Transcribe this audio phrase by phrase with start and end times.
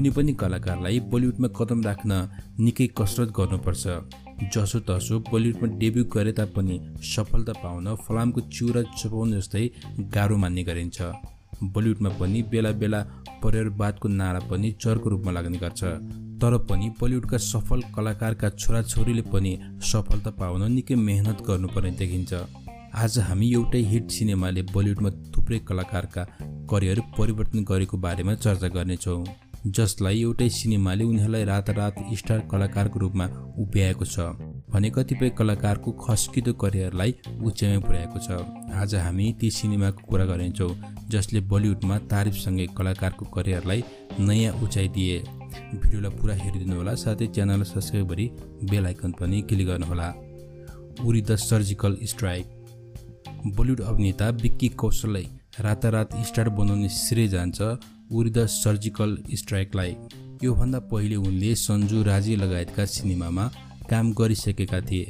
[0.00, 2.12] कुनै पनि कलाकारलाई बलिउडमा कदम राख्न
[2.64, 3.84] निकै कसरत गर्नुपर्छ।
[4.52, 9.64] जसो तसो बलिउडमा डेब्यु गरे तापनि सफलता पाउन फलामको चिउरा चपाउनु जस्तै
[10.14, 10.98] गाह्रो मान्ने गरिन्छ।
[11.74, 13.00] बलिउडमा पनि बेला बेला
[13.42, 15.82] परिवारवादको नारा पनि चरको रूपमा लाग्ने गर्छ।
[16.40, 19.52] तर पनि बलिउडका सफल कलाकारका छोराछोरीले पनि
[19.90, 22.32] सफलता पाउन निकै मेहनत गर्नुपर्ने देखिन्छ।
[23.02, 26.22] आज हामी एउटै हिट सिनेमाले बलिउडमा थुप्रै कलाकारका
[26.72, 29.20] करियर परिवर्तन गरेको बारेमा चर्चा गर्नेछौँ।
[29.66, 33.26] जसलाई एउटै सिनेमाले उनीहरूलाई रातारात स्टार कलाकारको रूपमा
[33.58, 34.20] उभ्याएको छ
[34.72, 37.14] भने कतिपय कलाकारको खस्किदो करियरलाई
[37.44, 38.28] उचाइमा पुर्याएको छ।
[38.74, 40.70] आज हामी ती सिनेमाको कुरा गर्नेछौँ
[41.10, 43.84] जसले बलिउडमा तारिफसँगै कलाकारको करियरलाई
[44.20, 45.18] नयाँ उचाइ दिए।
[45.74, 48.26] भिडियोलाई पुरा हेरिदिनु होला साथै च्यानललाई सब्सक्राइब गरी
[48.64, 50.08] बेल आइकन पनि क्लिक गर्नुहोला।
[51.04, 52.46] Uri the surgical strike.
[53.56, 55.26] Bollywood अभिनेता विक्की कौशललाई
[55.60, 57.60] रातारात स्टार बनाउने श्रेय जान्छ।
[58.12, 59.96] उरी द सर्जिकल स्ट्राइकलाई
[60.42, 63.46] योभन्दा पहिले उनले सन्जु राजी लगायतका सिनेमामा
[63.90, 65.04] काम गरिसकेका थिए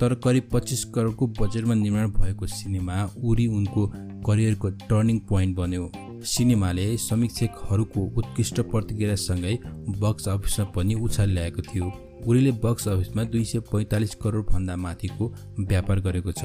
[0.00, 3.86] तर करिब पच्चिस करोडको बजेटमा निर्माण भएको सिनेमा उरी उनको
[4.26, 5.90] करियरको टर्निङ पोइन्ट बन्यो।
[6.26, 9.58] सिनेमाले समीक्षकहरूको उत्कृष्ट प्रतिक्रियासँगै
[10.00, 11.92] बक्स अफिसमा पनि उछाल ल्याएको थियो।
[12.26, 16.44] उरीले बक्स अफिसमा दुई सय पैँतालिस करोडभन्दा माथिको व्यापार गरेको छ।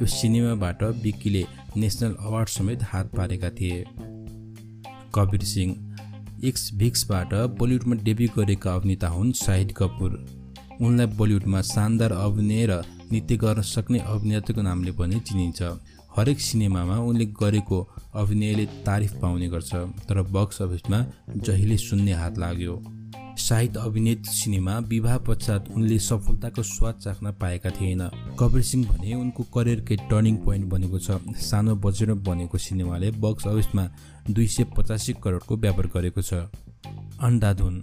[0.00, 1.44] यो सिनेमाबाट विक्कीले
[1.76, 3.84] नेसनल अवार्ड समेत हात पारेका थिए।
[5.14, 5.70] कबीर सिंह
[6.44, 10.12] एक्स भिक्सबाट बलिउडमा डेब्यु गरेका अभिनेता हुन् शाहिद कपुर।
[10.80, 15.62] उनलाई बलिउडमा शानदार अभिनय र नृत्य गर्न सक्ने अभिनेताको नामले पनि चिनिन्छ।
[16.16, 17.78] हरेक सिनेमामा उनले गरेको
[18.14, 19.72] अभिनयले तारिफ पाउने गर्छ
[20.08, 20.98] तर बक्स अफिसमा
[21.38, 22.74] जहिले सुन्ने हात लाग्यो।
[23.40, 28.02] साहित्य अभिनेत सिनेमा विवाह पश्चात उनले सफलताको स्वाद चाख्न पाएका थिएन।
[28.38, 33.84] कपिल सिंह भने उनको करियरकै टर्निङ पोइन्ट बनेको छ। सानो बजेटमा बनेको सिनेमाले बक्स अफिसमा
[34.30, 36.32] दुई सय पचासी करोडको व्यापार गरेको छ।
[37.20, 37.82] अन्धाधुन।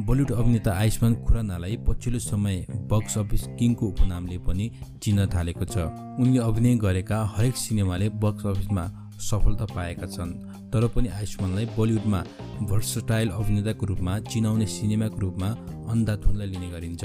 [0.00, 4.70] बलिउड अभिनेता आयुष्मान खुरानालाई पछिल्लो समय बक्स अफिस किङको उपनामले पनि
[5.02, 5.76] चिन्न थालेको छ।
[6.18, 8.84] उनले अभिनय गरेका हरेक सिनेमाले बक्स अफिसमा
[9.22, 10.32] सफलता पाएका छन्।
[10.72, 12.20] तर पनि आयुष्मानलाई बलिउडमा
[12.62, 15.48] भर्सटाइल अभिनेताको रूपमा चिनाउने सिनेमाको रूपमा
[15.90, 17.04] अन्धाधुनलाई लिने गरिन्छ।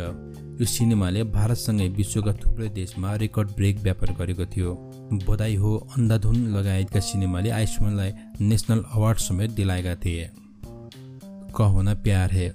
[0.62, 4.74] यो सिनेमाले भारतसँगै विश्वका थुप्रै देशमा रेकर्ड ब्रेक व्यापार गरेको थियो।
[5.28, 8.12] बधाई हो अन्धाधुन लगायतका सिनेमाले आयुष्मानलाई
[8.42, 10.30] नेसनल अवार्ड समेत दिलाएका थिए।
[11.58, 12.50] कहोना प्यार हे।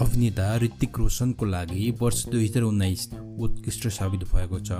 [0.00, 3.08] अभिनेता ऋतिक रोशनको लागि वर्ष दुई हजार उन्नाइस
[3.40, 4.72] उत्कृष्ट साबित भएको छ।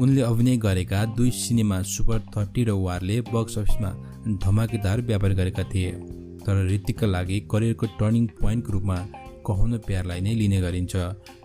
[0.00, 3.90] उनले अभिनय गरेका दुई सिनेमा सुपर थर्टी र वारले बक्स अफिसमा
[4.44, 5.92] धमाकेदार व्यापार गरेका थिए।
[6.44, 8.96] तर ऋतिकका लागि करियरको टर्निङ पोइन्टको रूपमा
[9.46, 10.96] कहुन प्यारलाई नै लिने गरिन्छ।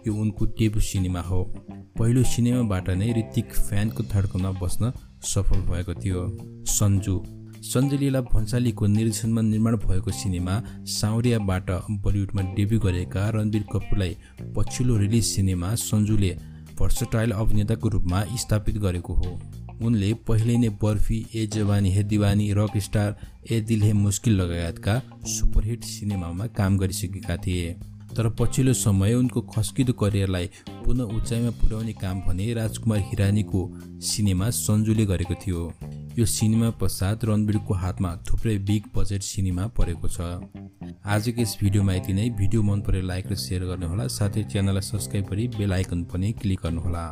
[0.08, 1.44] यो उनको टेबु सिनेमा हो।
[2.00, 4.92] पहिलो सिनेमाबाट नै ऋतिक फ्यानको धड्कनमा बस्न
[5.24, 6.28] सफल भएको थियो।
[6.68, 7.16] सन्जु
[7.64, 10.56] सञ्जलीला भन्सालीको निर्देशनमा निर्माण भएको सिनेमा
[10.92, 11.70] साउरियाबाट
[12.04, 14.18] बलिउडमा डेब्यु गरेका रणबीर कपुरलाई
[14.56, 16.32] पछिल्लो रिलिज सिनेमा सन्जुले
[16.80, 19.40] भर्सटाइल अभिनेताको रूपमा स्थापित गरेको हो।
[19.82, 23.16] उनले पहिले नै बर्फी ए जवानी हे दिवानी रक स्टार
[23.52, 27.74] ए दिल हे मुस्किल लगायतका सुपरहिट सिनेमामा काम गरिसकेका थिए।
[28.16, 30.50] तर पछिल्लो समय उनको खस्किदो करियरलाई
[30.86, 33.62] पुनः उचाइमा पुर्याउने काम भने राजकुमार हिरानीको
[34.04, 35.72] सिनेमा सन्जुले गरेको थियो।
[36.18, 40.22] यो सिनेमा पश्चात रणवीरको हातमा थुप्रै बिग बजेट सिनेमा परेको छ।
[41.06, 45.26] आजको यस भिडियोमा यति नै। भिडियो मन परे लाइक र सेयर गर्नुहोला। साथै च्यानललाई सब्सक्राइब
[45.30, 47.06] गरी बेल आइकन पनि क्लिक गर्नुहोला।